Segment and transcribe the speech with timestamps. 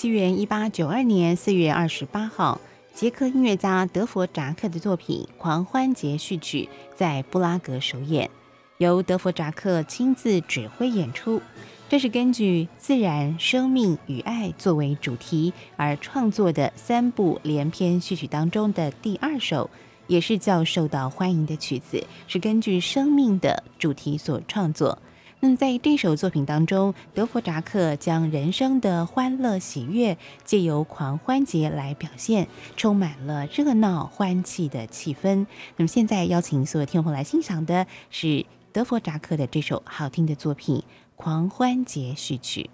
[0.00, 2.58] 西元一八九二年四月二十八号，
[2.94, 8.30] 捷克音乐家德弗扎克的作品《狂欢节序曲》在布拉格首演，
[8.78, 11.42] 由德弗扎克亲自指挥演出。
[11.86, 19.68] 这是根据自然、生命与爱作为主题而创作的三部连篇序曲当中的第二首，
[20.06, 24.96] 也是较受到欢迎的曲子，是根据生命的主题所创作。
[25.42, 35.46] 那么，在这首作品当中，德弗扎克将人生的欢乐喜悦借由狂欢节来表现，充满了热闹欢气的气氛。
[35.76, 40.76] 那么，现在邀请所有听众来欣赏的是德弗扎克的这首好听的作品
[41.16, 42.68] 《狂欢节序曲》。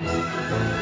[0.00, 0.79] Música